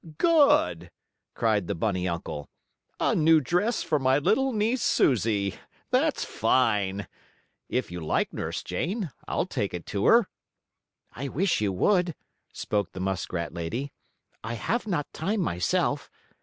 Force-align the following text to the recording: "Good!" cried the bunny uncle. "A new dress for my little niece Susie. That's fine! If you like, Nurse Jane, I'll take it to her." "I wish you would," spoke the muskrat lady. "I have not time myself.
"Good!" 0.17 0.89
cried 1.35 1.67
the 1.67 1.75
bunny 1.75 2.07
uncle. 2.07 2.49
"A 2.99 3.13
new 3.15 3.39
dress 3.39 3.83
for 3.83 3.99
my 3.99 4.17
little 4.17 4.51
niece 4.51 4.81
Susie. 4.81 5.59
That's 5.91 6.25
fine! 6.25 7.07
If 7.69 7.91
you 7.91 7.99
like, 8.01 8.33
Nurse 8.33 8.63
Jane, 8.63 9.11
I'll 9.27 9.45
take 9.45 9.75
it 9.75 9.85
to 9.93 10.07
her." 10.07 10.27
"I 11.13 11.27
wish 11.27 11.61
you 11.61 11.71
would," 11.73 12.15
spoke 12.51 12.93
the 12.93 12.99
muskrat 12.99 13.53
lady. 13.53 13.93
"I 14.43 14.55
have 14.55 14.87
not 14.87 15.05
time 15.13 15.41
myself. 15.41 16.09